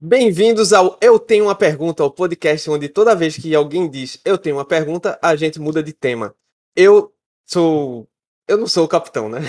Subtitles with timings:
[0.00, 4.38] Bem-vindos ao Eu Tenho uma Pergunta, o podcast onde toda vez que alguém diz Eu
[4.38, 6.32] Tenho uma Pergunta, a gente muda de tema.
[6.76, 7.12] Eu
[7.44, 8.06] sou.
[8.46, 9.40] Eu não sou o capitão, né?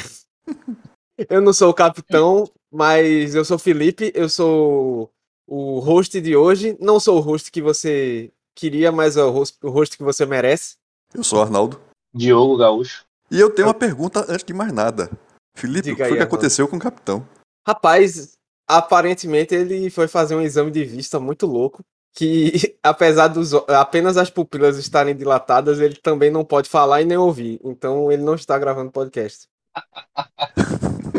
[1.29, 5.11] Eu não sou o capitão, mas eu sou Felipe, eu sou
[5.45, 6.77] o host de hoje.
[6.79, 10.25] Não sou o host que você queria, mas é o host, o host que você
[10.25, 10.77] merece.
[11.13, 11.77] Eu sou Arnaldo.
[12.15, 13.03] Diogo Gaúcho.
[13.29, 15.11] E eu tenho uma pergunta antes de mais nada.
[15.57, 16.35] Felipe, Diga o que aí, foi que Arnaldo.
[16.35, 17.27] aconteceu com o capitão?
[17.67, 18.38] Rapaz,
[18.69, 21.83] aparentemente ele foi fazer um exame de vista muito louco.
[22.13, 22.51] Que
[22.83, 27.59] apesar dos apenas as pupilas estarem dilatadas, ele também não pode falar e nem ouvir.
[27.63, 29.47] Então ele não está gravando podcast.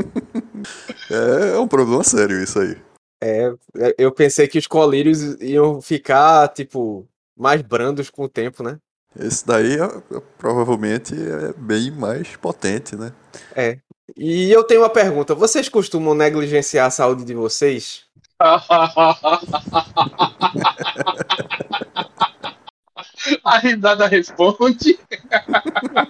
[1.11, 2.77] É, é um problema sério isso aí.
[3.21, 3.53] É,
[3.99, 8.79] eu pensei que os colírios iam ficar, tipo, mais brandos com o tempo, né?
[9.19, 13.13] Esse daí é- é- provavelmente é bem mais potente, né?
[14.17, 18.05] E eu tenho uma pergunta: vocês costumam negligenciar a saúde de vocês?
[23.45, 24.99] A risada responde.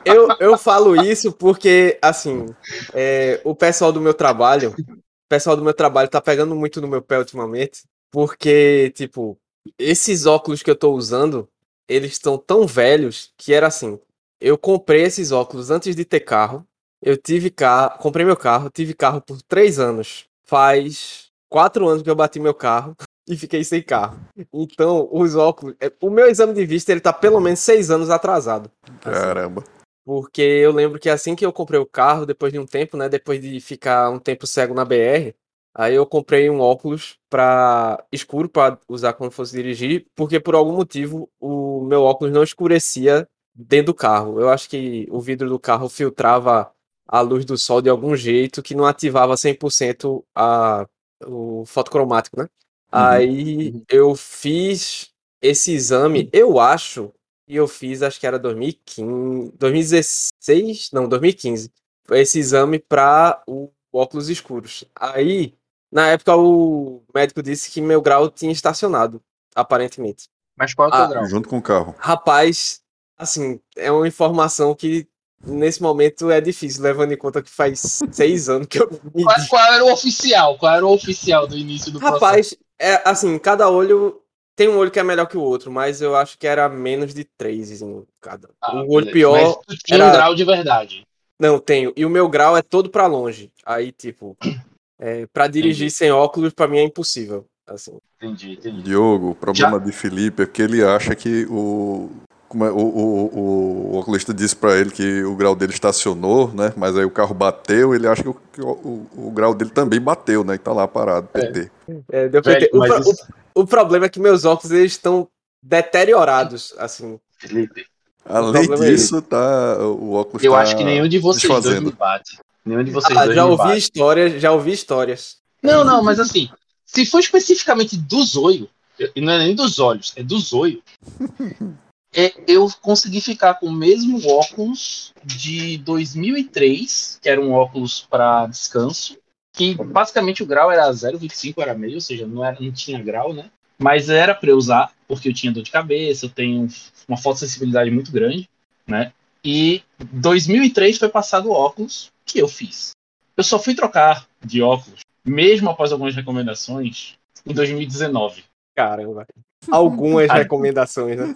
[0.05, 2.47] Eu, eu falo isso porque, assim,
[2.95, 6.89] é, o pessoal do meu trabalho, o pessoal do meu trabalho tá pegando muito no
[6.89, 9.39] meu pé ultimamente, porque, tipo,
[9.79, 11.49] esses óculos que eu tô usando,
[11.89, 13.99] eles estão tão velhos que era assim,
[14.41, 16.67] eu comprei esses óculos antes de ter carro,
[17.03, 22.11] eu tive carro, comprei meu carro, tive carro por três anos, faz quatro anos que
[22.11, 22.95] eu bati meu carro
[23.29, 24.19] e fiquei sem carro.
[24.53, 28.11] Então, os óculos, é, o meu exame de vista, ele tá pelo menos seis anos
[28.11, 28.71] atrasado.
[29.05, 29.65] Assim, Caramba.
[30.05, 33.09] porque eu lembro que assim que eu comprei o carro, depois de um tempo, né?
[33.09, 35.35] Depois de ficar um tempo cego na BR,
[35.75, 40.73] aí eu comprei um óculos para escuro para usar quando fosse dirigir, porque por algum
[40.73, 44.41] motivo o meu óculos não escurecia dentro do carro.
[44.41, 46.71] Eu acho que o vidro do carro filtrava
[47.11, 50.87] a luz do sol de algum jeito que não ativava 100% a,
[51.27, 52.49] o fotocromático, né?
[52.93, 55.11] Aí eu fiz
[55.43, 57.13] esse exame, eu acho
[57.49, 61.73] e eu fiz, acho que era 2015, 2016, não, 2015.
[62.07, 64.85] Foi esse exame para o óculos escuros.
[64.95, 65.55] Aí,
[65.91, 69.21] na época, o médico disse que meu grau tinha estacionado,
[69.55, 70.29] aparentemente.
[70.57, 71.27] Mas qual é o teu Ah, grau?
[71.27, 71.93] Junto com o carro.
[71.99, 72.83] Rapaz,
[73.19, 75.09] assim, é uma informação que
[75.45, 79.37] nesse momento é difícil, levando em conta que faz seis anos que eu me Qual,
[79.49, 80.59] qual era o oficial?
[80.59, 82.25] Qual era o oficial do início do processo?
[82.25, 84.21] Rapaz, é assim, cada olho
[84.57, 87.15] tem um olho que é melhor que o outro, mas eu acho que era menos
[87.15, 88.51] de três em cada.
[88.61, 89.13] Ah, o olho beleza.
[89.13, 89.63] pior.
[89.67, 91.03] Mas tu tinha era- um grau de verdade.
[91.41, 91.95] Não, tenho.
[91.97, 93.51] E o meu grau é todo pra longe.
[93.65, 94.37] Aí, tipo,
[95.01, 97.47] é, para dirigir sem óculos, pra mim é impossível.
[97.67, 97.97] Assim.
[98.21, 98.83] Entendi, entendi.
[98.83, 102.11] Diogo, o problema de Felipe é que ele acha que o.
[102.51, 106.53] Como é, o, o, o, o oculista disse pra ele que o grau dele estacionou,
[106.53, 106.73] né?
[106.77, 109.71] Mas aí o carro bateu, ele acha que o, que o, o- o grau dele
[109.71, 110.57] também bateu, né?
[110.57, 111.71] E tá lá parado, PT.
[112.11, 113.25] É, deu pra Velho, pro- isso-
[113.55, 115.29] o- o problema é que meus óculos eles estão
[115.63, 117.21] deteriorados, assim.
[117.39, 117.87] Felipe,
[118.25, 119.79] Além é disso, tá.
[119.87, 122.37] O óculos eu tá acho que nenhum de vocês dois me bate.
[122.67, 123.79] Nenhum de vocês Ah, dois já me ouvi bate.
[123.79, 125.37] histórias, já ouvi histórias.
[125.63, 126.49] Não, não, mas assim,
[126.85, 128.69] se for especificamente do zoio,
[129.15, 130.83] e não é nem dos olhos, é do zoio,
[132.15, 138.47] é, eu consegui ficar com o mesmo óculos de 2003, que era um óculos para
[138.47, 139.17] descanso,
[139.53, 143.33] que basicamente o grau era 0,25, era meio, ou seja, não, era, não tinha grau,
[143.33, 143.51] né?
[143.79, 146.69] Mas era para eu usar, porque eu tinha dor de cabeça, eu tenho
[147.09, 148.49] uma fotossensibilidade muito grande,
[148.87, 149.13] né?
[149.45, 152.91] E 2003 foi passado o óculos que eu fiz.
[153.37, 157.17] Eu só fui trocar de óculos mesmo após algumas recomendações,
[157.47, 158.45] em 2019.
[158.75, 159.27] Caramba.
[159.71, 161.35] Algumas recomendações, né?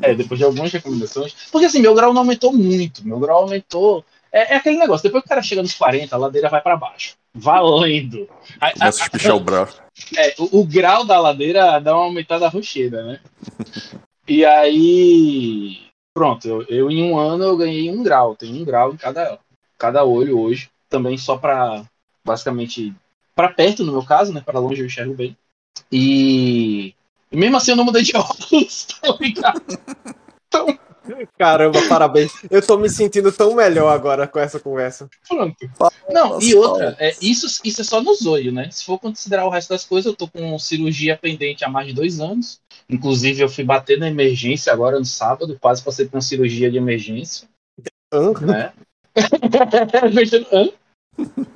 [0.00, 1.34] É, depois de algumas recomendações.
[1.52, 3.06] Porque assim, meu grau não aumentou muito.
[3.06, 4.04] Meu grau aumentou.
[4.32, 6.76] É, é aquele negócio, depois que o cara chega nos 40, a ladeira vai pra
[6.76, 7.14] baixo.
[7.34, 8.28] Valendo.
[8.60, 9.80] A- a- Começa a espichar o braço.
[10.16, 13.20] é, o, o grau da ladeira dá uma aumentada rocheira, né?
[14.26, 15.78] E aí.
[16.14, 18.34] Pronto, eu, eu em um ano eu ganhei um grau.
[18.34, 19.38] Tenho um grau em cada,
[19.76, 20.70] cada olho hoje.
[20.88, 21.84] Também só pra.
[22.24, 22.94] Basicamente.
[23.34, 24.40] Pra perto, no meu caso, né?
[24.40, 25.36] Pra longe eu enxergo bem.
[25.92, 26.94] E.
[27.30, 29.62] e mesmo assim eu não mudei de óculos, tá ligado?
[31.38, 32.32] Caramba, parabéns.
[32.50, 35.08] Eu tô me sentindo tão melhor agora com essa conversa.
[35.28, 35.56] Pronto.
[36.10, 38.68] Não, e outra, é, isso, isso é só no zoio, né?
[38.70, 41.92] Se for considerar o resto das coisas, eu tô com cirurgia pendente há mais de
[41.92, 42.60] dois anos.
[42.88, 46.76] Inclusive, eu fui bater na emergência agora no sábado, quase passei por uma cirurgia de
[46.76, 47.48] emergência,
[48.12, 48.32] Hã?
[48.40, 48.72] né?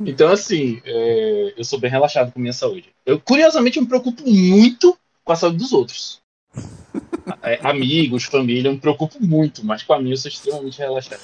[0.00, 2.88] Então, assim, é, eu sou bem relaxado com minha saúde.
[3.04, 4.96] Eu, curiosamente, eu me preocupo muito
[5.30, 6.20] com a saúde dos outros.
[7.40, 11.20] É, amigos, família, eu me preocupo muito, mas com a minha eu sou extremamente relaxado.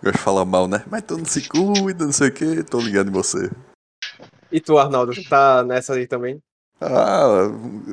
[0.00, 0.84] Gosto de falar mal, né?
[0.88, 3.50] Mas tu não se cuida, não sei o que, tô ligado em você.
[4.52, 6.38] E tu, Arnaldo, tá nessa aí também?
[6.80, 7.48] Ah,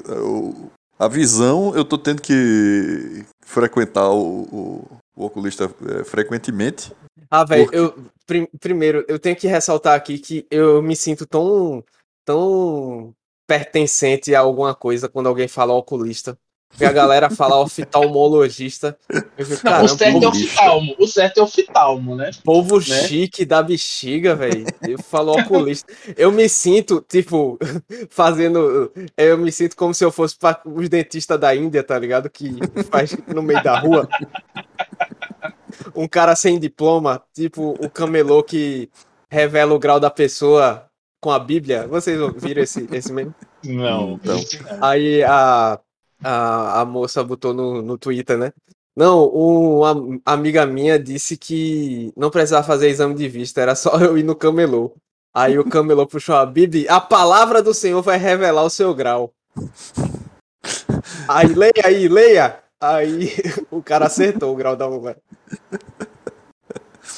[0.07, 5.63] eu- a visão eu tô tendo que frequentar o, o- o oculista
[6.00, 6.91] é, frequentemente.
[7.31, 7.77] Ah, velho, Por quê?
[7.80, 11.83] eu prim- primeiro eu tenho que ressaltar aqui que eu me sinto tão
[12.24, 13.15] tão
[13.48, 16.38] pertencente a alguma coisa quando alguém fala oculista.
[16.74, 18.98] Porque a galera fala oftalmologista.
[19.38, 20.95] Fico, Não, o certo é oftalmo.
[20.98, 22.31] O certo é oftalmo, né?
[22.44, 23.07] povo né?
[23.07, 24.66] chique da bexiga, velho.
[24.81, 25.94] Eu falo oculista.
[26.18, 27.60] Eu me sinto, tipo,
[28.10, 28.92] fazendo.
[29.16, 32.28] Eu me sinto como se eu fosse pra os dentistas da Índia, tá ligado?
[32.28, 32.57] Que
[32.90, 34.10] faz no meio da rua.
[35.95, 38.90] Um cara sem diploma, tipo o camelô que
[39.30, 40.90] revela o grau da pessoa
[41.24, 41.88] com a Bíblia.
[41.88, 43.34] Vocês viram esse, esse meme?
[43.64, 44.20] Não.
[44.22, 44.38] Então.
[44.81, 45.80] Aí a,
[46.22, 48.52] a, a moça botou no, no Twitter, né?
[48.94, 54.18] Não, uma amiga minha disse que não precisava fazer exame de vista, era só eu
[54.18, 54.94] ir no camelô.
[55.34, 58.94] Aí o camelô puxou a Bíblia, e a palavra do Senhor vai revelar o seu
[58.94, 59.34] grau.
[61.28, 62.60] Aí, leia aí, leia!
[62.80, 63.31] Aí
[63.72, 65.18] o cara acertou o grau da mulher.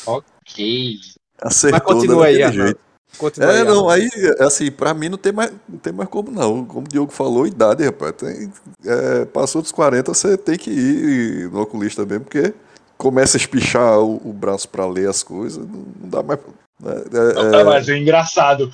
[0.06, 1.00] Ok.
[1.42, 2.85] Acertou Mas continua aí, Arnaldo.
[3.17, 4.09] Continua É, aí, não, aí,
[4.39, 6.65] assim, pra mim não tem mais, não tem mais como não.
[6.65, 8.13] Como o Diogo falou, idade, rapaz.
[8.17, 8.51] Tem,
[8.85, 12.53] é, passou dos 40, você tem que ir no oculista mesmo, porque
[12.97, 16.39] começa a espichar o, o braço pra ler as coisas, não, não dá mais.
[16.83, 18.72] É, é, mas é engraçado.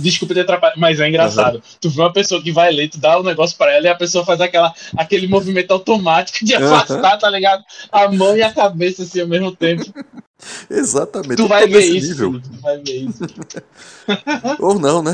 [0.00, 1.62] Desculpa ter atrapalhado, mas é engraçado.
[1.80, 3.94] Tu vê uma pessoa que vai ler, tu dá um negócio pra ela e a
[3.94, 7.62] pessoa faz aquela, aquele movimento automático de afastar, tá ligado?
[7.92, 9.84] A mão e a cabeça assim ao mesmo tempo.
[10.68, 11.36] exatamente.
[11.36, 12.08] Tu eu vai ver isso.
[12.08, 12.32] nível.
[12.32, 13.22] Felipe, Tu vai ver isso.
[14.58, 15.12] Ou não, né?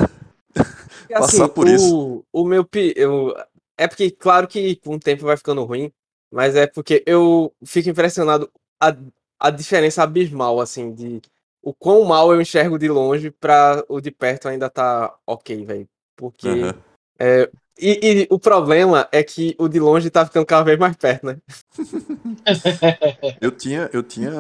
[0.55, 2.25] Porque, passar por o, isso.
[2.33, 2.65] O meu.
[2.65, 3.37] pi- Eu,
[3.77, 5.93] é porque, claro que com o tempo vai ficando ruim,
[6.33, 8.51] mas é porque eu fico impressionado
[8.81, 8.95] a,
[9.39, 11.21] a diferença abismal, assim, de
[11.63, 15.89] o quão mal eu enxergo de longe pra o de perto ainda tá ok, velho.
[16.17, 16.49] Porque.
[16.49, 16.75] Aham.
[17.19, 20.97] é, e, e o problema é que o de longe tá ficando cada vez mais
[20.97, 21.39] perto, né?
[23.41, 24.31] Eu tinha, eu tinha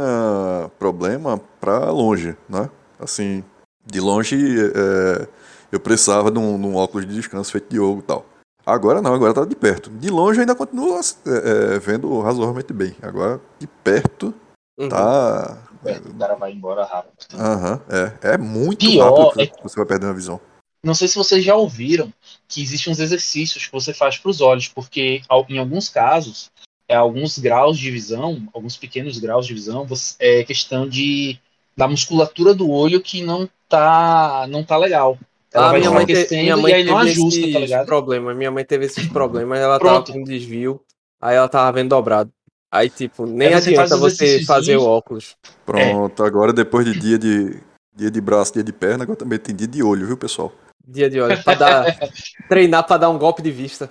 [0.78, 2.69] problema pra longe, né?
[2.99, 3.43] Assim,
[3.87, 5.26] de longe é,
[5.73, 8.26] eu precisava de um, de um óculos de descanso feito de Diogo e tal.
[8.66, 9.88] Agora não, agora tá de perto.
[9.88, 12.94] De longe eu ainda continuo é, é, vendo razoavelmente bem.
[13.00, 14.34] Agora de perto
[14.81, 14.88] Uhum.
[14.88, 15.58] tá.
[15.85, 17.15] É, o cara vai embora rápido.
[17.35, 18.32] Aham, é.
[18.35, 20.41] É muito Pior rápido é que você vai perdendo a visão.
[20.82, 22.12] Não sei se vocês já ouviram
[22.49, 26.50] que existem uns exercícios que você faz para os olhos, porque em alguns casos,
[26.88, 31.38] é, alguns graus de visão, alguns pequenos graus de visão, você- é questão de
[31.77, 35.19] da musculatura do olho que não tá não tá legal.
[35.53, 37.61] Ela Ah, vai minha mãe, te- minha e mãe aí não teve ajusta, tá esses
[37.61, 37.87] ligado?
[37.87, 38.37] problemas.
[38.37, 40.06] Minha mãe teve esses problemas, ela Pronto.
[40.06, 40.81] tava com desvio,
[41.21, 42.31] aí ela tava vendo dobrado.
[42.72, 45.37] Aí, tipo, nem você faz adianta os você fazer o óculos.
[45.67, 47.58] Pronto, agora depois de dia de.
[47.93, 50.52] Dia de braço, dia de perna, agora também tem dia de olho, viu, pessoal?
[50.87, 51.84] Dia de olho, pra dar,
[52.49, 53.90] treinar pra dar um golpe de vista.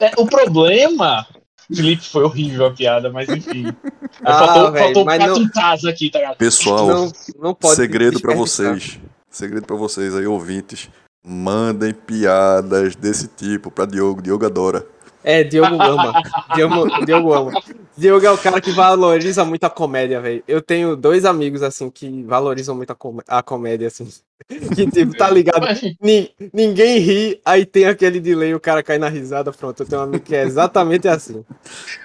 [0.00, 1.24] É, o problema,
[1.72, 3.66] Felipe, foi horrível a piada, mas enfim.
[4.24, 6.36] Ah, faltou velho, faltou mas quatro não- aqui, tá ligado?
[6.36, 7.76] Pessoal, Não, não pode.
[7.76, 8.74] segredo pra desperdiçar.
[8.74, 9.00] vocês.
[9.30, 10.88] Segredo pra vocês aí, ouvintes.
[11.24, 14.20] Mandem piadas desse tipo pra Diogo.
[14.20, 14.86] Diogo adora.
[15.24, 16.12] É, Diogo ama.
[16.54, 17.62] Diogo, Diogo ama.
[17.96, 20.42] Diogo é o cara que valoriza muito a comédia, velho.
[20.48, 24.08] Eu tenho dois amigos, assim, que valorizam muito a, comé- a comédia, assim.
[24.74, 25.64] Que, tipo, tá ligado?
[26.00, 29.80] Ni- ninguém ri, aí tem aquele delay, o cara cai na risada, pronto.
[29.82, 31.44] Eu tenho um amigo que é exatamente assim.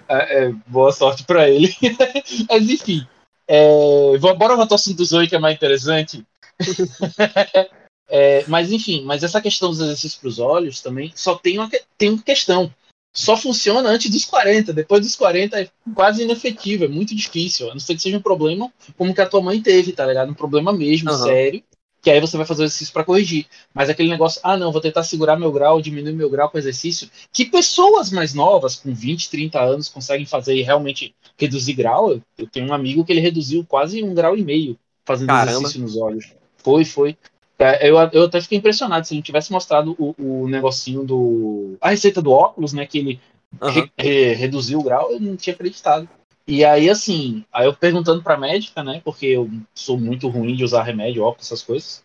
[0.08, 1.74] É, é, boa sorte pra ele.
[2.48, 3.08] Mas enfim.
[3.48, 6.24] É, bora voltar ao assunto do Zoe, que é mais interessante.
[8.10, 11.70] É, mas enfim, mas essa questão dos exercícios para os olhos também só tem uma,
[11.98, 12.74] tem uma questão.
[13.18, 14.72] Só funciona antes dos 40.
[14.72, 17.68] Depois dos 40 é quase inefetivo, é muito difícil.
[17.72, 20.30] A não ser que seja um problema como que a tua mãe teve, tá ligado?
[20.30, 21.24] Um problema mesmo, Aham.
[21.24, 21.64] sério.
[22.00, 23.48] Que aí você vai fazer o exercício para corrigir.
[23.74, 27.10] Mas aquele negócio, ah, não, vou tentar segurar meu grau, diminuir meu grau com exercício,
[27.34, 32.12] que pessoas mais novas, com 20, 30 anos, conseguem fazer e realmente reduzir grau.
[32.12, 35.50] Eu, eu tenho um amigo que ele reduziu quase um grau e meio fazendo Caramba.
[35.50, 36.34] exercício nos olhos.
[36.58, 37.18] Foi, foi.
[37.60, 41.76] É, Eu, eu até fiquei impressionado se ele tivesse mostrado o, o negocinho do.
[41.82, 42.86] A receita do óculos, né?
[42.86, 43.20] Que ele
[43.62, 43.74] Aham.
[43.74, 46.08] re- re- reduziu o grau, eu não tinha acreditado.
[46.48, 49.02] E aí, assim, aí eu perguntando pra médica, né?
[49.04, 52.04] Porque eu sou muito ruim de usar remédio, óculos, essas coisas.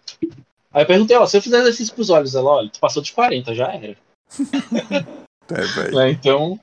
[0.72, 3.10] Aí eu perguntei, ó, se eu fizer exercício pros olhos, ela, olha, tu passou dos
[3.10, 3.96] 40, já era.
[5.50, 5.94] É, velho.
[5.96, 6.58] Né, Então,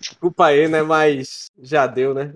[0.00, 0.82] Desculpa aí, né?
[0.82, 2.34] Mas já deu, né?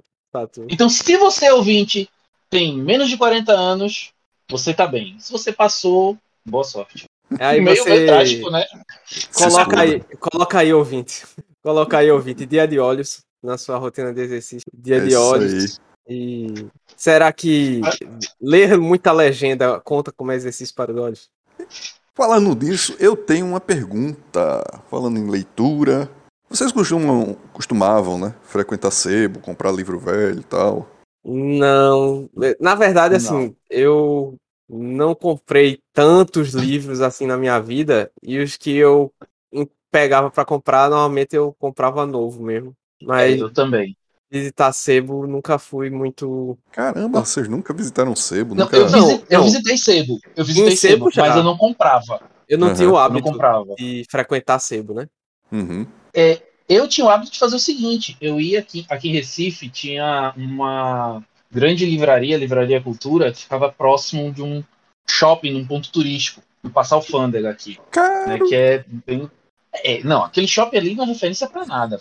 [0.53, 0.67] Tu.
[0.71, 2.09] então, se você ouvinte
[2.49, 4.13] tem menos de 40 anos,
[4.53, 5.17] você tá bem.
[5.19, 7.05] Se você passou, boa sorte.
[7.41, 8.65] Aí meio, meio você trágico, né?
[9.35, 11.25] Coloca aí, coloca aí, ouvinte.
[11.63, 12.45] Coloca aí, ouvinte.
[12.45, 14.71] Dia de olhos na sua rotina de exercício.
[14.73, 15.81] Dia É de olhos.
[16.07, 16.67] E
[16.97, 17.81] será que
[18.41, 21.31] ler muita legenda conta como exercício para os olhos?
[22.15, 24.63] Falando disso, eu tenho uma pergunta.
[24.91, 26.11] Falando em leitura,
[26.51, 28.35] vocês costumam, costumavam, né?
[28.43, 30.89] Frequentar sebo, comprar livro velho e tal?
[31.25, 32.29] Não,
[32.59, 33.57] na verdade, assim, não.
[33.71, 34.35] eu
[34.73, 39.13] não comprei tantos livros assim na minha vida e os que eu
[39.93, 42.75] pegava para comprar, normalmente eu comprava novo mesmo.
[43.03, 43.95] Mas eu também.
[44.31, 46.57] Visitar sebo nunca fui muito.
[46.71, 47.25] Caramba, não.
[47.25, 48.55] vocês nunca visitaram sebo?
[48.55, 48.77] Não, nunca...
[48.79, 50.19] eu, visitei, eu visitei sebo.
[50.35, 52.23] Eu visitei sebo, sebo mas eu não comprava.
[52.49, 52.75] Eu não uhum.
[52.75, 53.31] tinha o hábito
[53.77, 55.07] de frequentar sebo, né?
[55.51, 55.87] Uhum.
[56.15, 59.69] É, eu tinha o hábito de fazer o seguinte: eu ia aqui, aqui em Recife,
[59.69, 64.65] tinha uma grande livraria, Livraria Cultura, que ficava próximo de um
[65.09, 67.79] shopping, num ponto turístico, no Passar Alfândega aqui.
[68.27, 69.31] Né, que é bem.
[69.85, 72.01] É, não, aquele shopping ali não é referência para nada.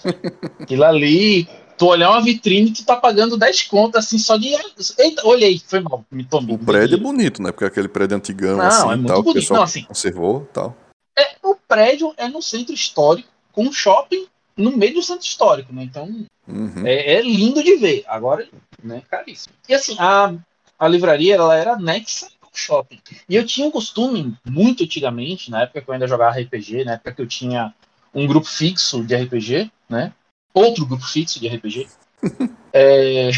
[0.59, 4.49] Aquilo ali, tu olhar uma vitrine, tu tá pagando 10 contas assim só de.
[4.97, 6.55] Eita, olhei, foi mal, me tomei.
[6.55, 7.51] O prédio é bonito, né?
[7.51, 9.53] Porque é aquele prédio antigão não, assim, é muito tal, bonito.
[9.53, 10.75] Não, assim, conservou tal.
[11.17, 15.73] É, o prédio é no centro histórico, com um shopping no meio do centro histórico,
[15.73, 15.83] né?
[15.83, 16.85] Então uhum.
[16.85, 18.03] é, é, lindo de ver.
[18.07, 18.47] Agora,
[18.83, 19.53] né, caríssimo.
[19.67, 20.33] E assim, a,
[20.77, 22.99] a livraria ela era anexa ao shopping.
[23.27, 26.93] E eu tinha um costume, muito antigamente, na época que eu ainda jogava RPG, na
[26.93, 27.73] época que eu tinha
[28.13, 30.13] um grupo fixo de RPG, né?
[30.53, 31.87] Outro grupo fixo de RPG.
[32.73, 33.31] É...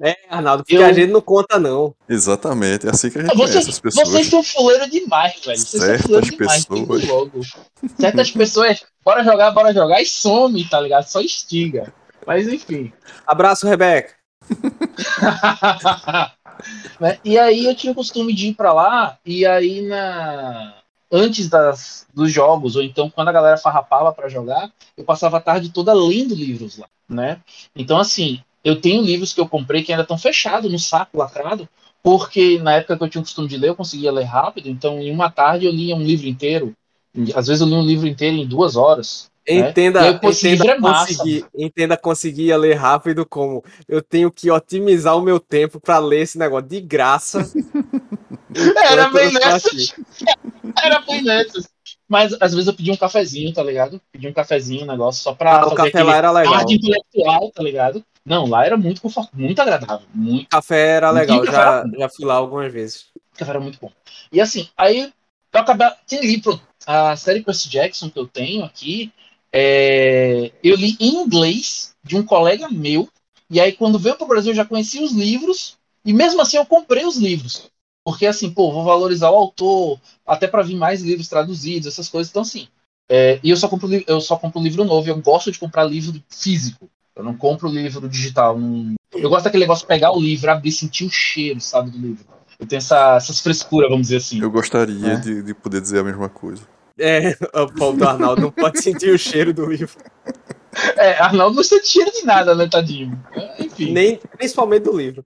[0.00, 0.86] é, Arnaldo, porque eu...
[0.86, 1.92] a gente não conta, não.
[2.08, 4.08] Exatamente, é assim que a gente vocês, conhece as pessoas.
[4.08, 5.58] Vocês são fuleiro demais, velho.
[5.58, 7.04] Vocês Certas são fuleiro demais, pessoas.
[7.08, 7.40] logo.
[7.98, 11.08] Certas pessoas, bora jogar, bora jogar e some, tá ligado?
[11.08, 11.92] Só estiga.
[12.28, 12.92] Mas enfim.
[13.26, 14.12] Abraço, Rebeca.
[17.00, 17.18] né?
[17.24, 20.74] E aí eu tinha o costume de ir para lá, e aí na
[21.10, 25.40] antes das, dos jogos, ou então quando a galera farrapava para jogar, eu passava a
[25.40, 27.40] tarde toda lendo livros lá, né?
[27.74, 31.66] Então, assim, eu tenho livros que eu comprei que ainda estão fechados no saco lacrado,
[32.02, 35.00] porque na época que eu tinha o costume de ler, eu conseguia ler rápido, então
[35.00, 36.74] em uma tarde eu lia um livro inteiro.
[37.34, 39.30] Às vezes eu li um livro inteiro em duas horas.
[39.48, 40.10] Entenda, né?
[40.10, 45.80] entenda, é conseguir, entenda conseguir ler rápido como eu tenho que otimizar o meu tempo
[45.80, 47.50] para ler esse negócio de graça.
[48.90, 49.94] Era bem nessas.
[50.82, 51.68] Era bem nessas.
[52.08, 54.00] Mas às vezes eu pedi um cafezinho, tá ligado?
[54.10, 55.60] Pedi um cafezinho, um negócio só pra.
[55.60, 56.62] Ah, o café lá era legal.
[56.62, 58.04] intelectual, tá ligado?
[58.24, 60.06] Não, lá era muito confortável, muito agradável.
[60.14, 60.46] Muito.
[60.46, 61.84] O café era legal, já, era...
[61.98, 63.06] já fui lá algumas vezes.
[63.34, 63.92] O café era muito bom.
[64.32, 65.12] E assim, aí
[65.52, 65.88] eu acabei.
[66.06, 69.12] Tem livro, a série Percy Jackson que eu tenho aqui,
[69.52, 73.08] é, eu li em inglês de um colega meu,
[73.50, 76.56] e aí quando veio para o Brasil eu já conhecia os livros, e mesmo assim
[76.56, 77.70] eu comprei os livros.
[78.04, 82.30] Porque assim, pô, vou valorizar o autor, até para vir mais livros traduzidos, essas coisas.
[82.30, 82.66] Então, assim,
[83.08, 86.22] é, e eu só, compro, eu só compro livro novo, eu gosto de comprar livro
[86.28, 86.88] físico.
[87.14, 88.58] Eu não compro livro digital.
[88.58, 88.94] Não...
[89.12, 92.24] Eu gosto daquele negócio de pegar o livro, abrir, sentir o cheiro, sabe, do livro.
[92.58, 94.40] Eu tenho essa, essas frescuras, vamos dizer assim.
[94.40, 95.16] Eu gostaria é.
[95.16, 96.62] de, de poder dizer a mesma coisa.
[96.98, 97.30] É,
[97.62, 99.96] o Paulo do Arnaldo não pode sentir o cheiro do livro.
[100.96, 103.18] É, Arnaldo não sente cheiro de nada, né, tadinho?
[103.58, 103.92] Enfim.
[103.92, 105.24] Nem, principalmente do livro.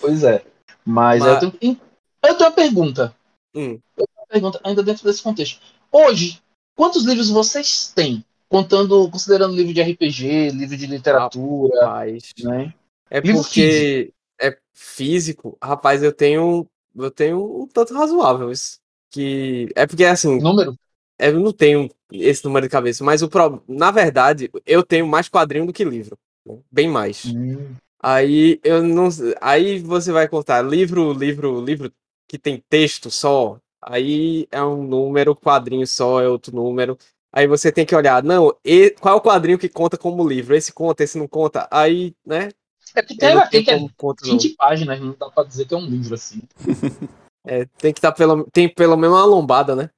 [0.00, 0.44] Pois é.
[0.84, 1.42] Mas, Mas...
[1.42, 1.80] Eu, tenho,
[2.24, 3.14] eu tenho uma pergunta.
[3.54, 3.78] Hum.
[3.96, 5.60] Eu tenho uma pergunta ainda dentro desse contexto.
[5.90, 6.40] Hoje,
[6.76, 8.24] quantos livros vocês têm?
[8.48, 11.86] Contando, considerando livro de RPG, livro de literatura.
[11.86, 12.32] Rapaz.
[12.38, 12.72] Né?
[13.10, 14.14] É livro porque físico.
[14.40, 15.58] é físico.
[15.62, 16.66] Rapaz, eu tenho.
[16.96, 18.83] Eu tenho um tanto razoável isso
[19.14, 20.76] que é porque assim, número?
[21.16, 23.62] Eu não tenho esse número de cabeça, mas o pro...
[23.68, 26.58] na verdade, eu tenho mais quadrinho do que livro, né?
[26.70, 27.24] bem mais.
[27.26, 27.76] Hum.
[28.02, 29.08] Aí eu não,
[29.40, 31.92] aí você vai contar livro, livro, livro
[32.28, 36.98] que tem texto só, aí é um número, quadrinho só é outro número.
[37.32, 40.54] Aí você tem que olhar, não, e, qual é o quadrinho que conta como livro?
[40.54, 41.66] Esse conta, esse não conta.
[41.70, 42.50] Aí, né?
[42.94, 44.56] É porque tem, tem que é 20 não.
[44.56, 46.42] páginas, não dá pra dizer que é um livro assim.
[47.46, 49.90] É, tem que estar tá pelo, tem pelo menos uma lombada, né?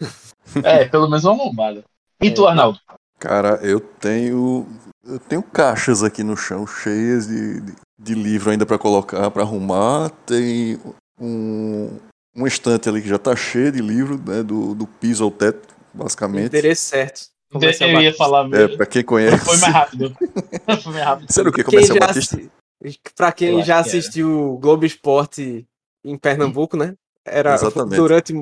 [0.62, 1.84] É, pelo menos uma lombada.
[2.20, 2.78] E é, tu, Arnaldo?
[3.18, 4.66] Cara, eu tenho.
[5.04, 9.42] Eu tenho caixas aqui no chão cheias de, de, de livro ainda para colocar, para
[9.42, 10.10] arrumar.
[10.26, 10.80] Tem
[11.20, 11.96] um,
[12.34, 14.42] um estante ali que já tá cheio de livro, né?
[14.42, 16.46] Do, do piso ao teto, basicamente.
[16.46, 17.26] Interesse certo.
[17.52, 18.74] eu ia falar mesmo.
[18.74, 19.44] É, pra quem conhece.
[19.44, 20.16] Foi mais rápido.
[20.82, 21.32] Foi mais rápido.
[21.32, 21.62] Você o que?
[21.62, 22.36] Comercial Batista?
[22.36, 22.50] Assi...
[23.16, 25.64] Pra quem já assistiu o Globo Esporte
[26.04, 26.94] em Pernambuco, né?
[27.26, 27.96] Era Exatamente.
[27.96, 28.32] durante.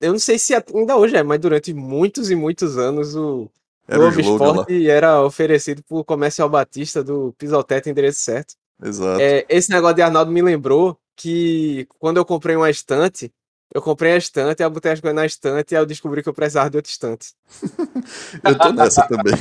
[0.00, 3.50] Eu não sei se ainda hoje é, mas durante muitos e muitos anos o
[3.88, 8.54] Globo Esporte era oferecido por Comercial Batista do Pisoteto Endereço Certo.
[8.82, 9.20] Exato.
[9.20, 13.32] É, esse negócio de Arnaldo me lembrou que quando eu comprei uma estante,
[13.72, 16.28] eu comprei a estante, eu botei as coisas na estante e aí eu descobri que
[16.28, 17.32] eu precisava de outra estante.
[18.44, 19.34] eu tô nessa também.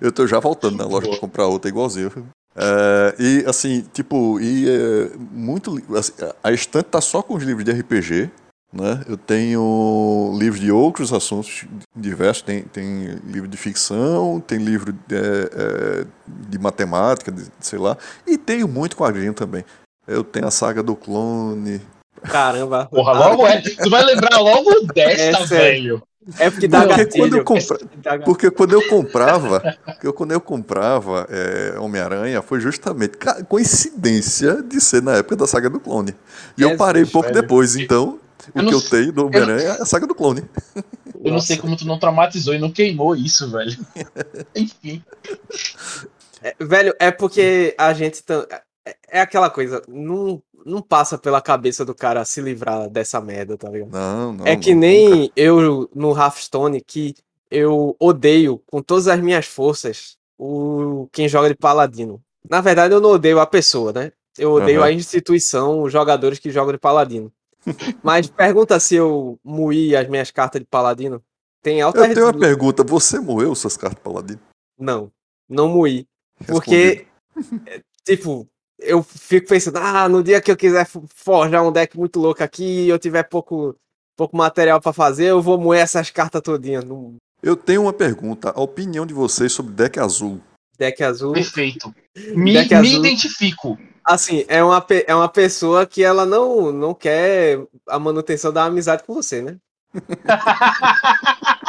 [0.00, 2.10] Eu tô já voltando na loja pra comprar outra igualzinho.
[2.60, 5.82] É, e assim, tipo, e é, muito.
[5.96, 6.12] Assim,
[6.44, 8.30] a estante tá só com os livros de RPG.
[8.72, 9.02] Né?
[9.08, 11.64] Eu tenho livros de outros assuntos
[11.96, 12.42] diversos.
[12.42, 17.96] Tem, tem livro de ficção, tem livro de, é, é, de matemática, de, sei lá.
[18.26, 19.64] E tenho muito quadrinho também.
[20.06, 21.80] Eu tenho a saga do clone.
[22.22, 22.86] Caramba.
[22.86, 23.60] Porra, logo é.
[23.60, 26.02] Tu vai lembrar logo desta, É velho.
[26.38, 27.24] É porque dá Porque gatilho.
[27.24, 28.24] quando eu compra- Dá gatilho.
[28.24, 33.16] Porque quando eu comprava, porque quando eu comprava é, Homem-Aranha, foi justamente
[33.48, 36.14] coincidência de ser na época da saga do clone.
[36.58, 37.40] E eu Jesus, parei pouco velho.
[37.40, 38.18] depois, então
[38.54, 40.44] o Eu não que eu sei- tenho do Homem-Aranha é a saga do clone.
[41.24, 41.62] Eu não sei Nossa.
[41.62, 43.76] como tu não traumatizou e não queimou isso, velho.
[44.54, 45.02] Enfim.
[46.42, 48.22] É, velho, é porque a gente.
[48.86, 53.56] É, é aquela coisa, não, não passa pela cabeça do cara se livrar dessa merda,
[53.56, 53.90] tá ligado?
[53.90, 54.46] Não, não.
[54.46, 55.32] é que não, nem nunca.
[55.36, 57.14] eu no Hearthstone, que
[57.50, 62.22] eu odeio com todas as minhas forças o quem joga de paladino.
[62.48, 64.12] Na verdade, eu não odeio a pessoa, né?
[64.38, 64.88] Eu odeio Aham.
[64.88, 67.32] a instituição, os jogadores que jogam de paladino.
[68.02, 71.22] Mas pergunta se eu moí as minhas cartas de paladino.
[71.62, 74.40] Tem alta Eu tenho uma pergunta: você moeu suas cartas paladino?
[74.78, 75.12] Não,
[75.48, 76.06] não moí.
[76.46, 77.06] Porque,
[77.66, 78.48] é, tipo,
[78.80, 82.42] eu fico pensando, ah, no dia que eu quiser fo- forjar um deck muito louco
[82.42, 83.74] aqui e eu tiver pouco,
[84.16, 88.50] pouco material pra fazer, eu vou moer essas cartas todinhas no Eu tenho uma pergunta:
[88.50, 90.40] a opinião de vocês sobre deck azul?
[90.78, 91.32] deck azul.
[91.34, 91.94] Perfeito.
[92.34, 93.04] Me, Deck me azul.
[93.04, 93.78] identifico.
[94.04, 99.04] Assim, é uma, é uma pessoa que ela não, não quer a manutenção da amizade
[99.04, 99.56] com você, né?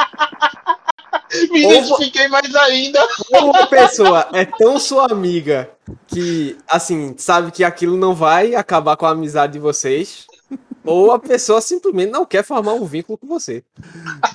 [1.51, 2.99] Me Ou- identifiquei mais ainda.
[3.33, 5.69] Ou uma pessoa é tão sua amiga
[6.07, 10.25] que, assim, sabe que aquilo não vai acabar com a amizade de vocês,
[10.83, 13.63] ou a pessoa simplesmente não quer formar um vínculo com você.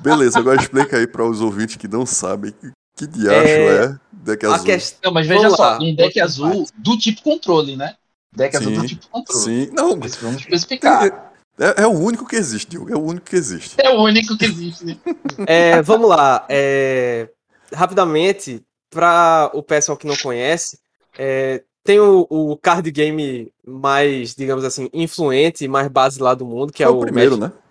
[0.01, 3.97] Beleza, agora explica aí para os ouvintes que não sabem que, que diacho É, é,
[4.13, 4.65] deck azul.
[4.65, 4.99] questão.
[5.05, 6.73] Não, mas veja Vamos só, lá, um deck azul parte.
[6.79, 7.95] do tipo controle, né?
[8.35, 9.41] Deck azul do Sim, tipo controle.
[9.45, 9.97] Sim, não.
[9.97, 11.33] Mas Vamos especificar.
[11.59, 12.93] É, é o único que existe, Diogo.
[12.93, 13.77] É o único que existe.
[13.79, 14.85] É o único que existe.
[14.85, 14.97] né?
[15.47, 16.45] É, vamos lá.
[16.49, 17.29] é,
[17.73, 20.79] rapidamente, para o pessoal que não conhece,
[21.19, 26.73] é, tem o, o card game mais, digamos assim, influente, mais base lá do mundo,
[26.73, 27.63] que é Foi o o primeiro, Magic- né?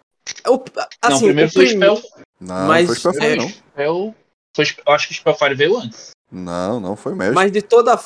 [0.43, 0.63] É o-
[1.01, 2.01] assim, não, primeiro o foi prim- Spell.
[2.39, 3.49] Não, Mas, não foi Spellfire, é, não.
[3.49, 4.15] Spell
[4.55, 6.11] foi, eu acho que Spellfire veio antes.
[6.31, 7.35] Não, não foi Magic.
[7.35, 7.97] Mas de toda,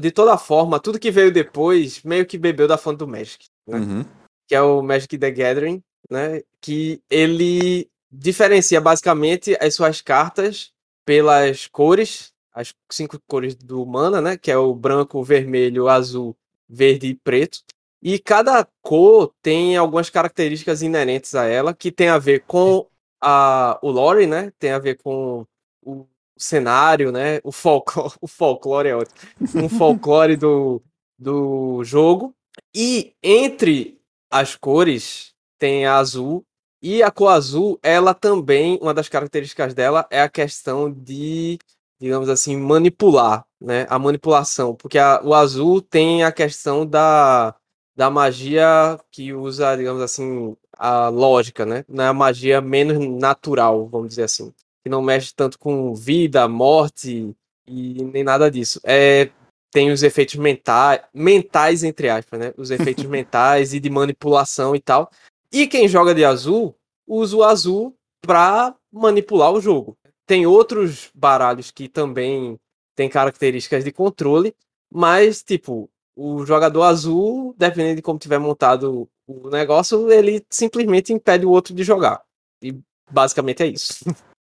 [0.00, 3.78] de toda forma, tudo que veio depois meio que bebeu da fonte do Magic, né?
[3.78, 4.04] Uhum.
[4.48, 6.40] Que é o Magic the Gathering, né?
[6.60, 10.72] Que ele diferencia basicamente as suas cartas
[11.04, 14.36] pelas cores, as cinco cores do mana, né?
[14.36, 16.34] Que é o branco, vermelho, azul,
[16.68, 17.60] verde e preto.
[18.02, 22.86] E cada cor tem algumas características inerentes a ela que tem a ver com
[23.20, 24.52] a, o lore, né?
[24.58, 25.46] Tem a ver com
[25.84, 26.06] o
[26.38, 27.40] cenário, né?
[27.44, 29.18] O folclore, o folclore é ótimo.
[29.54, 30.82] Um folclore do,
[31.18, 32.34] do jogo.
[32.74, 33.97] E entre
[34.30, 36.44] as cores tem a azul
[36.82, 41.58] e a cor azul, ela também, uma das características dela é a questão de,
[42.00, 43.84] digamos assim, manipular, né?
[43.90, 47.54] A manipulação, porque a- o azul tem a questão da,
[47.96, 51.84] da magia que usa, digamos assim, a lógica, né?
[51.88, 54.52] Não é magia menos natural, vamos dizer assim,
[54.84, 57.34] que não mexe tanto com vida, morte
[57.66, 58.80] e nem nada disso.
[58.84, 59.30] É
[59.70, 62.54] tem os efeitos mentais, mentais entre aspas, né?
[62.56, 65.10] Os efeitos mentais e de manipulação e tal.
[65.52, 66.74] E quem joga de azul
[67.06, 69.96] usa o azul para manipular o jogo.
[70.26, 72.58] Tem outros baralhos que também
[72.94, 74.54] têm características de controle,
[74.92, 81.46] mas tipo, o jogador azul, dependendo de como tiver montado o negócio, ele simplesmente impede
[81.46, 82.22] o outro de jogar.
[82.62, 82.76] E
[83.10, 84.04] basicamente é isso.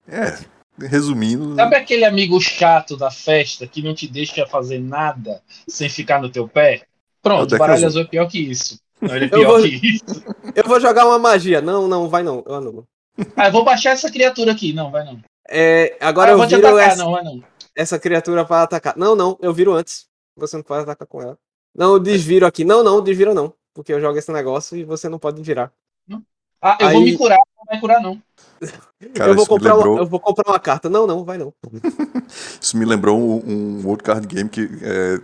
[0.09, 0.37] É,
[0.81, 6.21] resumindo, Sabe aquele amigo chato da festa que não te deixa fazer nada sem ficar
[6.21, 6.75] no teu pé?
[6.75, 6.83] É
[7.23, 8.03] Pronto, deck o baralho azul.
[8.03, 8.81] é pior que isso.
[9.01, 10.25] Não, ele é Eu pior vou- que isso.
[10.55, 11.61] Eu vou jogar uma magia.
[11.61, 12.43] Não, não, vai não.
[12.47, 12.87] Eu anulo.
[13.37, 14.73] Ah, eu vou baixar essa criatura aqui.
[14.73, 15.21] Não, vai não.
[15.49, 16.89] É, Ah, agora eu eu vou te viro atacar.
[16.89, 17.43] essa, Não, vai não.
[17.75, 18.97] essa criatura para atacar.
[18.97, 20.07] Não, não, eu viro antes.
[20.37, 21.37] Você não pode atacar com ela.
[21.75, 22.65] Não, eu desviro aqui.
[22.65, 23.53] Não, não, desvira não.
[23.75, 25.71] Porque eu jogo esse negócio e você não pode virar.
[26.63, 27.39] Ah, eu vou Aí- me curar.
[27.57, 28.21] Não vai curar, não.
[29.15, 30.89] cara, eu, vou comprar lembrou, uma, eu vou comprar uma carta.
[30.89, 31.53] Não, não, vai não.
[32.61, 34.69] isso me lembrou um, um outro card game que.
[34.83, 35.19] é,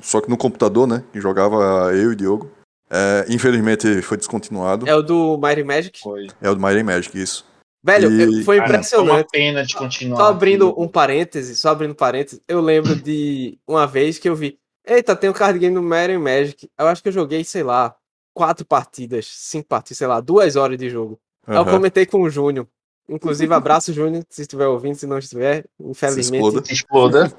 [0.00, 1.02] só que no computador, né?
[1.12, 2.50] Que jogava eu e Diogo.
[2.90, 4.88] É, infelizmente foi descontinuado.
[4.88, 6.00] É o do Mighty Magic.
[6.00, 6.28] Foi.
[6.40, 7.44] É o do Mighty Magic, isso.
[7.82, 9.28] Velho, E- foi Cara, foi uma impressionante.
[9.30, 10.16] pena de continuar.
[10.16, 14.58] Só abrindo um parêntese, só abrindo parêntese, eu lembro de uma vez que eu vi.
[14.86, 16.68] Eita, tem um card game do Mighty Magic.
[16.78, 17.94] Eu acho que eu joguei, sei lá,
[18.34, 21.18] quatro partidas, cinco partidas, sei lá, duas horas de jogo.
[21.46, 22.66] Aí eu comentei com o Júnior.
[23.08, 26.42] Inclusive, abraço, Júnior, se estiver ouvindo, se não estiver, infelizmente.
[26.42, 26.66] exploda.
[26.66, 27.32] Se exploda.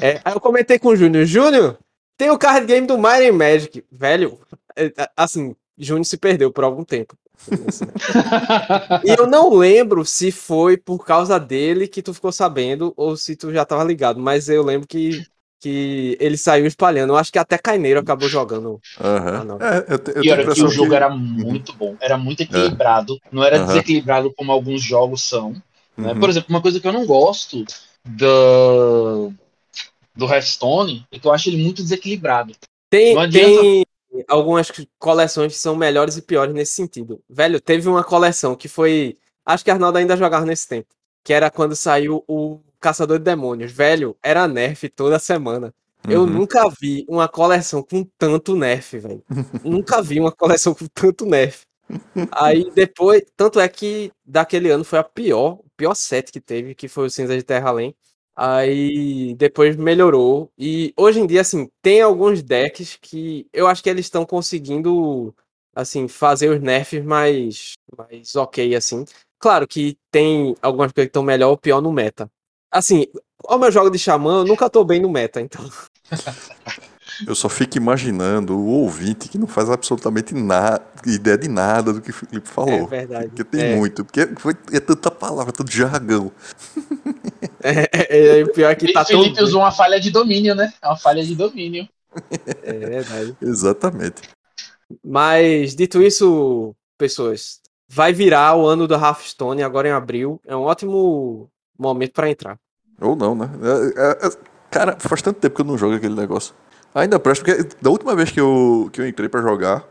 [0.00, 1.26] É, aí eu comentei com o Júnior.
[1.26, 1.78] Júnior,
[2.16, 3.84] tem o card game do Mighty Magic.
[3.90, 4.38] Velho,
[4.74, 7.16] é, é, assim, Júnior se perdeu por algum tempo.
[9.04, 13.34] e eu não lembro se foi por causa dele que tu ficou sabendo ou se
[13.34, 15.26] tu já tava ligado, mas eu lembro que,
[15.62, 17.12] que ele saiu espalhando.
[17.12, 18.80] Eu acho que até Caineiro acabou jogando.
[19.00, 19.58] Uhum.
[19.60, 20.96] É, eu, eu e olha que o jogo que...
[20.96, 23.28] era muito bom, era muito equilibrado, é.
[23.30, 23.66] não era uhum.
[23.68, 25.52] desequilibrado como alguns jogos são.
[25.96, 26.12] Né?
[26.12, 26.20] Uhum.
[26.20, 27.64] Por exemplo, uma coisa que eu não gosto
[28.04, 29.32] do,
[30.16, 32.54] do Hearthstone é que eu acho ele muito desequilibrado.
[32.90, 33.86] Tem, tem
[34.26, 37.20] algumas coleções que são melhores e piores nesse sentido.
[37.30, 39.16] Velho, teve uma coleção que foi.
[39.46, 40.88] Acho que Arnaldo ainda jogava nesse tempo.
[41.24, 43.72] Que era quando saiu o Caçador de Demônios.
[43.72, 45.72] Velho, era nerf toda semana.
[46.04, 46.12] Uhum.
[46.12, 49.22] Eu nunca vi uma coleção com tanto nerf, velho.
[49.64, 51.62] nunca vi uma coleção com tanto nerf.
[52.32, 56.74] Aí depois, tanto é que daquele ano foi a pior, o pior set que teve,
[56.74, 57.94] que foi o Cinza de Terra Além.
[58.34, 60.50] Aí depois melhorou.
[60.58, 65.34] E hoje em dia, assim, tem alguns decks que eu acho que eles estão conseguindo,
[65.74, 69.04] assim, fazer os nerfs mais, mais ok, assim.
[69.38, 72.30] Claro que tem algumas coisas que estão melhor ou pior no meta.
[72.72, 73.06] Assim,
[73.44, 75.62] o meu jogo de xamã, eu nunca tô bem no meta, então.
[77.26, 82.00] Eu só fico imaginando o ouvinte que não faz absolutamente nada, ideia de nada do
[82.00, 82.72] que o Felipe falou.
[82.72, 83.28] É verdade.
[83.28, 83.76] Porque tem é.
[83.76, 86.32] muito, porque foi, é tanta palavra, tanto jargão.
[87.64, 90.72] É, é, é pior que tá Felipe usou uma falha de domínio, né?
[90.82, 91.88] É uma falha de domínio.
[92.62, 93.36] É verdade.
[93.42, 94.22] Exatamente.
[95.04, 100.40] Mas, dito isso, pessoas, vai virar o ano do Hearthstone agora em abril.
[100.44, 101.51] É um ótimo
[101.82, 102.58] momento para entrar.
[103.00, 103.50] Ou não, né?
[103.62, 104.30] É, é, é,
[104.70, 106.54] cara, faz tanto tempo que eu não jogo aquele negócio.
[106.94, 109.84] Ainda presta, porque da última vez que eu, que eu entrei para jogar,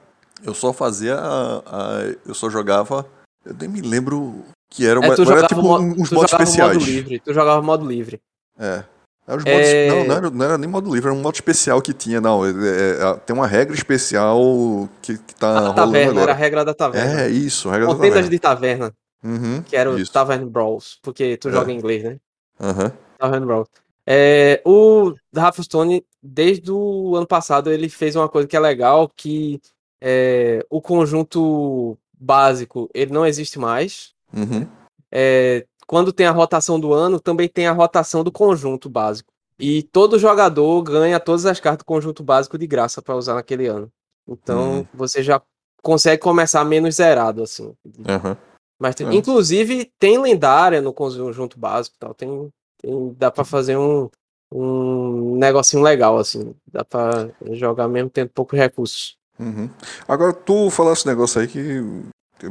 [0.44, 1.16] eu só fazia.
[1.16, 3.06] A, a, eu só jogava.
[3.44, 6.78] Eu nem me lembro que era, é, uma, era tipo modo, uns modos especiais.
[6.78, 8.22] Modo livre, tu jogava modo livre.
[8.58, 8.84] É.
[9.28, 9.88] Modos, é...
[9.88, 12.46] não, não, era, não era nem modo livre, era um modo especial que tinha, não.
[12.46, 14.40] É, é, é tem uma regra especial
[15.02, 16.24] que, que tá a taverna, agora.
[16.24, 17.22] Era a regra da taverna.
[17.22, 18.30] É, isso, a regra da taverna.
[18.30, 18.94] de taverna.
[19.24, 20.12] Uhum, que era o isso.
[20.12, 21.52] Tavern Brawls, porque tu é.
[21.52, 22.20] joga em inglês, né?
[22.60, 22.92] Uhum.
[23.18, 23.70] Tavern Brawls.
[24.06, 29.62] É, o Hearthstone, desde o ano passado, ele fez uma coisa que é legal, que
[30.02, 34.14] é, o conjunto básico, ele não existe mais.
[34.34, 34.68] Uhum.
[35.12, 39.32] É, quando tem a rotação do ano, também tem a rotação do conjunto básico.
[39.60, 43.68] E todo jogador ganha todas as cartas do conjunto básico de graça para usar naquele
[43.68, 43.92] ano.
[44.28, 44.88] Então, uhum.
[44.94, 45.42] você já
[45.84, 47.76] consegue começar menos zerado, assim.
[47.86, 48.36] Uhum.
[48.82, 52.16] Mas, tem, inclusive, tem lendária no conjunto básico tal.
[52.16, 52.50] Tem,
[52.82, 54.10] tem, dá para fazer um,
[54.52, 56.56] um negocinho legal, assim.
[56.66, 59.16] Dá para jogar mesmo tendo poucos recursos.
[59.38, 59.70] Uhum.
[60.08, 61.80] Agora, tu falasse um negócio aí que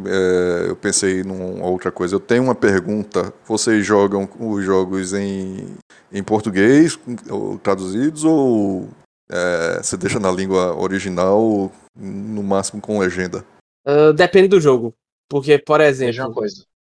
[0.07, 2.15] é, eu pensei numa outra coisa.
[2.15, 3.35] Eu tenho uma pergunta.
[3.45, 5.67] Vocês jogam os jogos em,
[6.13, 6.97] em português,
[7.29, 8.89] ou, traduzidos, ou
[9.29, 13.45] é, você deixa na língua original, no máximo com legenda?
[13.85, 14.95] Uh, depende do jogo.
[15.31, 16.43] Porque, por exemplo,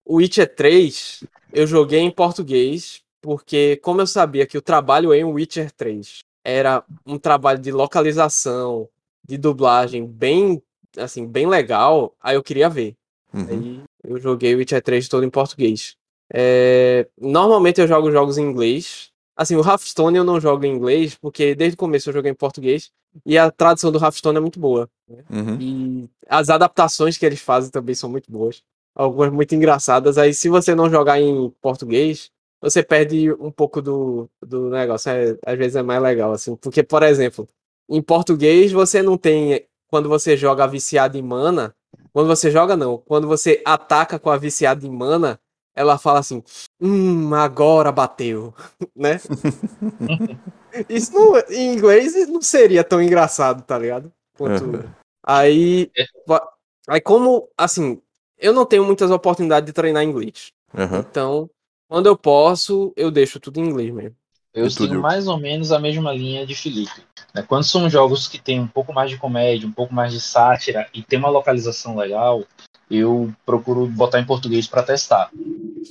[0.03, 1.23] o Witcher 3
[1.53, 6.83] eu joguei em português porque como eu sabia que o trabalho em Witcher 3 era
[7.05, 8.89] um trabalho de localização,
[9.23, 10.59] de dublagem bem
[10.97, 12.95] assim, bem legal, aí eu queria ver.
[13.31, 13.47] Uhum.
[13.47, 15.95] Aí eu joguei o Witcher 3 todo em português.
[16.33, 17.07] É...
[17.19, 19.10] Normalmente eu jogo jogos em inglês.
[19.35, 22.35] Assim, o Hearthstone eu não jogo em inglês, porque desde o começo eu joguei em
[22.35, 22.91] português.
[23.25, 24.89] E a tradução do Hearthstone é muito boa.
[25.07, 25.23] Né?
[25.29, 25.57] Uhum.
[25.59, 28.63] E as adaptações que eles fazem também são muito boas.
[28.95, 30.17] Algumas muito engraçadas.
[30.17, 32.29] Aí, se você não jogar em português,
[32.61, 35.09] você perde um pouco do, do negócio.
[35.09, 36.55] É, às vezes é mais legal, assim.
[36.55, 37.47] Porque, por exemplo,
[37.89, 39.65] em português você não tem.
[39.87, 41.75] Quando você joga viciado em mana.
[42.13, 42.97] Quando você joga, não.
[42.97, 45.39] Quando você ataca com a viciada em mana,
[45.75, 46.43] ela fala assim:
[46.79, 48.53] Hum, agora bateu.
[48.95, 49.19] né?
[50.89, 54.11] Isso não, em inglês não seria tão engraçado, tá ligado?
[54.37, 54.89] Quanto...
[55.23, 55.91] Aí.
[55.97, 56.05] É.
[56.87, 58.01] Aí, como, assim,
[58.37, 60.51] eu não tenho muitas oportunidades de treinar inglês.
[60.73, 60.99] Uhum.
[60.99, 61.49] Então,
[61.87, 64.15] quando eu posso, eu deixo tudo em inglês mesmo.
[64.53, 67.05] Eu sigo mais ou menos a mesma linha de Felipe.
[67.33, 67.43] Né?
[67.43, 70.89] Quando são jogos que tem um pouco mais de comédia, um pouco mais de sátira
[70.93, 72.43] e tem uma localização legal,
[72.91, 75.29] eu procuro botar em português para testar.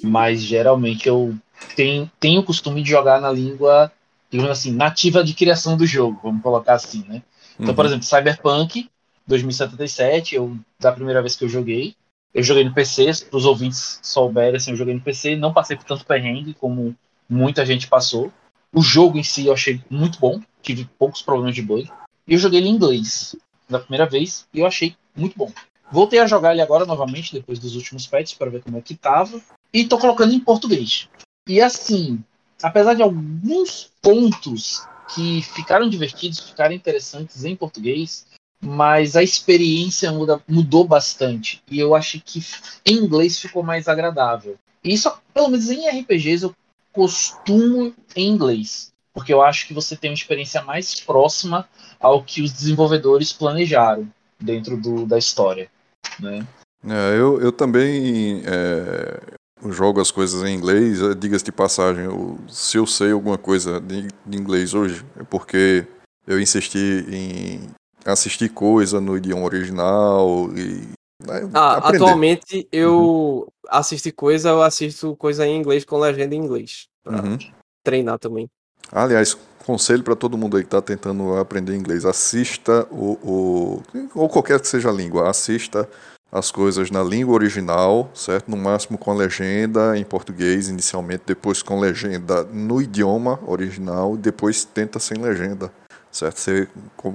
[0.03, 1.35] Mas geralmente eu
[1.75, 3.91] tenho, tenho o costume de jogar na língua,
[4.31, 7.23] digamos assim, nativa de criação do jogo, vamos colocar assim, né?
[7.55, 7.75] Então, uhum.
[7.75, 8.89] por exemplo, Cyberpunk
[9.27, 11.95] 2077, eu da primeira vez que eu joguei,
[12.33, 15.77] eu joguei no PC, para os ouvintes souberem, assim, eu joguei no PC, não passei
[15.77, 16.95] por tanto perrengue como
[17.29, 18.33] muita gente passou.
[18.73, 21.91] O jogo em si eu achei muito bom, tive poucos problemas de bug.
[22.27, 23.35] E eu joguei ele em inglês
[23.69, 25.53] da primeira vez e eu achei muito bom.
[25.90, 28.94] Voltei a jogar ele agora novamente, depois dos últimos patches, para ver como é que
[28.94, 29.40] tava.
[29.72, 31.09] E tô colocando em português.
[31.48, 32.22] E assim,
[32.62, 38.26] apesar de alguns pontos que ficaram divertidos, ficaram interessantes em português,
[38.62, 41.62] mas a experiência muda, mudou bastante.
[41.68, 42.44] E eu acho que
[42.87, 44.57] em inglês ficou mais agradável.
[44.85, 46.55] Isso, pelo menos em RPGs, eu
[46.92, 48.92] costumo em inglês.
[49.12, 54.09] Porque eu acho que você tem uma experiência mais próxima ao que os desenvolvedores planejaram
[54.38, 55.70] dentro do, da história.
[56.19, 56.47] Né?
[56.85, 59.21] É, eu, eu também é,
[59.69, 61.01] jogo as coisas em inglês.
[61.01, 65.25] É, diga-se de passagem, eu, se eu sei alguma coisa de, de inglês hoje, é
[65.25, 65.87] porque
[66.27, 67.71] eu insisti em
[68.05, 70.89] assistir coisa no idioma original e
[71.23, 73.47] né, ah, atualmente eu uhum.
[73.69, 76.89] assisto coisa, eu assisto coisa em inglês com legenda em inglês.
[77.03, 77.39] Pra uhum.
[77.85, 78.49] treinar também.
[78.91, 83.83] Aliás, conselho para todo mundo aí que está tentando aprender inglês: assista o, o,
[84.14, 85.88] ou qualquer que seja a língua, assista
[86.33, 88.51] as coisas na língua original, certo?
[88.51, 94.64] No máximo com a legenda em português inicialmente, depois com legenda no idioma original, depois
[94.64, 95.73] tenta sem legenda,
[96.11, 96.38] certo?
[96.38, 96.68] Você,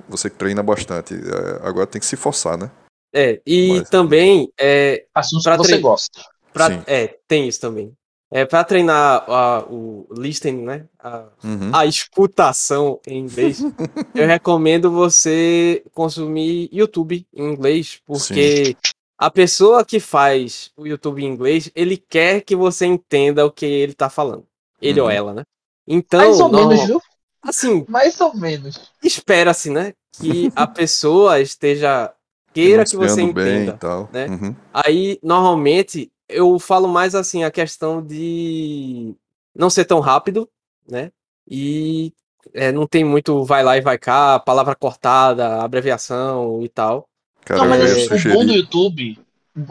[0.09, 1.13] você treina bastante.
[1.13, 2.69] É, agora tem que se forçar, né?
[3.13, 6.21] É, e Mas, também é assuntos que você gosta.
[6.51, 7.93] Pra, é, tem isso também.
[8.35, 10.85] É, para treinar a, o listening, né?
[10.99, 11.71] A, uhum.
[11.73, 13.61] a escutação em inglês,
[14.13, 18.75] eu recomendo você consumir YouTube em inglês, porque Sim.
[19.17, 23.65] a pessoa que faz o YouTube em inglês, ele quer que você entenda o que
[23.65, 24.45] ele tá falando.
[24.81, 25.05] Ele uhum.
[25.05, 25.43] ou ela, né?
[25.87, 26.19] Então.
[26.19, 27.01] Mais ou não, menos, viu?
[27.41, 27.85] Assim.
[27.87, 28.91] Mais ou menos.
[29.01, 29.93] Espera-se, né?
[30.19, 32.11] Que a pessoa esteja.
[32.53, 33.79] Queira que você entenda.
[34.11, 34.27] Né?
[34.27, 34.55] Uhum.
[34.73, 39.15] Aí, normalmente, eu falo mais assim a questão de
[39.55, 40.49] não ser tão rápido,
[40.87, 41.11] né?
[41.49, 42.13] E
[42.53, 47.07] é, não tem muito vai lá e vai cá, palavra cortada, abreviação e tal.
[47.43, 49.19] Cara, não, mas assim, o bom do YouTube,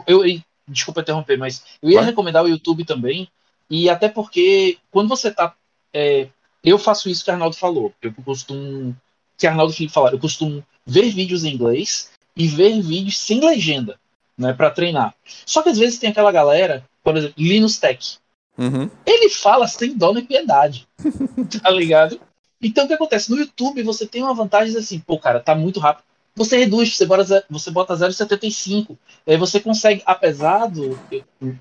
[0.07, 2.05] eu, eu, desculpa interromper, mas eu ia vai?
[2.05, 3.29] recomendar o YouTube também,
[3.69, 5.53] e até porque quando você tá.
[5.93, 6.29] É,
[6.63, 7.93] eu faço isso que o Arnaldo falou.
[8.01, 8.95] Eu costumo.
[9.37, 13.99] Que Arnaldo Felipe falaram, eu costumo ver vídeos em inglês e ver vídeos sem legenda
[14.37, 15.13] né, para treinar.
[15.45, 18.17] Só que às vezes tem aquela galera, por exemplo, Linus Tech.
[18.57, 18.89] Uhum.
[19.05, 20.87] Ele fala sem dó nem piedade,
[21.61, 22.19] tá ligado?
[22.61, 23.29] Então o que acontece?
[23.29, 26.05] No YouTube você tem uma vantagem assim, pô, cara, tá muito rápido.
[26.37, 28.97] Você reduz, você bota, você bota 0,75.
[29.25, 30.99] Aí você consegue, apesar do.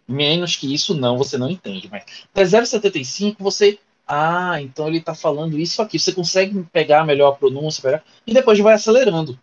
[0.06, 3.78] Menos que isso, não, você não entende, mas até 0,75 você.
[4.06, 5.98] Ah, então ele tá falando isso aqui.
[5.98, 9.38] Você consegue pegar melhor a pronúncia, pegar, e depois vai acelerando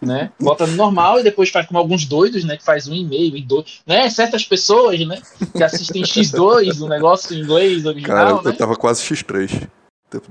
[0.00, 0.32] né?
[0.40, 2.56] Bota no normal e depois faz como alguns doidos, né?
[2.56, 4.08] Que faz um e meio e dois, né?
[4.10, 5.20] Certas pessoas, né?
[5.56, 8.52] Que assistem X2, o negócio em inglês original, Cara, eu né?
[8.52, 9.68] tava quase X3.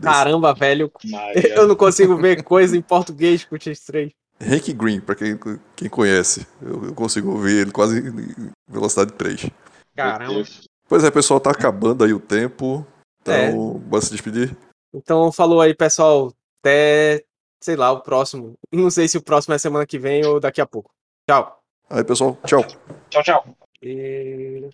[0.02, 0.92] Caramba, velho.
[1.56, 4.12] Eu não consigo ver coisa em português com X3.
[4.40, 5.40] Hank Green, pra quem,
[5.76, 9.50] quem conhece, eu, eu consigo ouvir ele quase em velocidade 3.
[9.96, 10.44] Caramba.
[10.88, 12.86] Pois é, pessoal, tá acabando aí o tempo.
[13.22, 13.52] Então, é.
[13.52, 14.56] bora se despedir.
[14.94, 16.34] Então, falou aí, pessoal.
[16.60, 17.24] Até
[17.62, 18.56] sei lá, o próximo.
[18.72, 20.92] Não sei se o próximo é semana que vem ou daqui a pouco.
[21.30, 21.62] Tchau.
[21.90, 22.38] Aí, pessoal.
[22.46, 22.66] Tchau.
[23.10, 23.46] Tchau, tchau.
[23.82, 24.70] E...